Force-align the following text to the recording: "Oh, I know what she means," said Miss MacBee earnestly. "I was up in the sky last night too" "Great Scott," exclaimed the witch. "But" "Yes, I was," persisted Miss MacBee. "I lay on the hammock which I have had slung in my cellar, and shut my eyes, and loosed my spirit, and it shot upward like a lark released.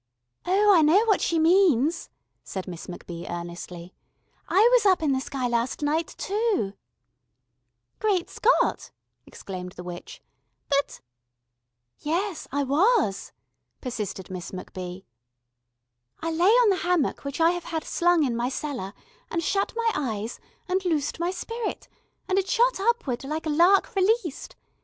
"Oh, 0.47 0.73
I 0.75 0.81
know 0.81 1.05
what 1.05 1.21
she 1.21 1.37
means," 1.37 2.09
said 2.43 2.67
Miss 2.67 2.87
MacBee 2.87 3.29
earnestly. 3.29 3.93
"I 4.49 4.67
was 4.73 4.83
up 4.83 5.03
in 5.03 5.11
the 5.11 5.21
sky 5.21 5.47
last 5.47 5.83
night 5.83 6.07
too" 6.17 6.73
"Great 7.99 8.27
Scott," 8.27 8.89
exclaimed 9.27 9.73
the 9.73 9.83
witch. 9.83 10.19
"But" 10.69 11.01
"Yes, 11.99 12.47
I 12.51 12.63
was," 12.63 13.31
persisted 13.79 14.31
Miss 14.31 14.49
MacBee. 14.49 15.05
"I 16.19 16.31
lay 16.31 16.49
on 16.49 16.69
the 16.71 16.77
hammock 16.77 17.23
which 17.23 17.39
I 17.39 17.51
have 17.51 17.65
had 17.65 17.83
slung 17.83 18.23
in 18.23 18.35
my 18.35 18.49
cellar, 18.49 18.95
and 19.29 19.43
shut 19.43 19.71
my 19.75 19.91
eyes, 19.93 20.39
and 20.67 20.83
loosed 20.83 21.19
my 21.19 21.29
spirit, 21.29 21.87
and 22.27 22.39
it 22.39 22.47
shot 22.49 22.79
upward 22.79 23.23
like 23.23 23.45
a 23.45 23.49
lark 23.51 23.93
released. 23.95 24.55